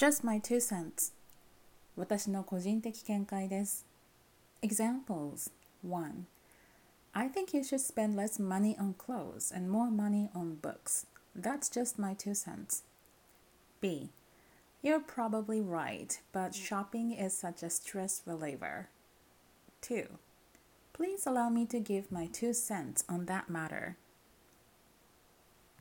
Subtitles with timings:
[0.00, 1.12] Just my two cents
[1.94, 3.84] 私の個人的見解です。
[4.62, 5.50] Examples
[5.86, 6.24] 1
[7.12, 11.04] I think you should spend less money on clothes and more money on books.
[11.38, 12.82] That's just my two cents.
[13.82, 14.08] B.
[14.80, 18.88] You're probably right, but shopping is such a stress reliever.
[19.82, 20.16] 2.
[20.94, 23.98] Please allow me to give my two cents on that matter.